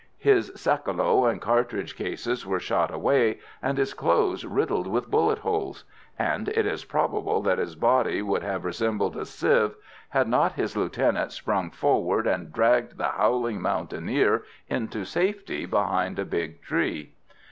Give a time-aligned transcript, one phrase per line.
[0.17, 5.83] His sakalo and cartridge cases were shot away, and his clothes riddled with bullet holes;
[6.17, 9.75] and it is probable that his body would have resembled a sieve
[10.09, 16.25] had not his lieutenant sprung forward and dragged the howling mountaineer into safety behind a
[16.25, 17.13] big tree.